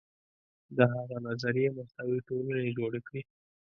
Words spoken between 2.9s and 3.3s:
کړې.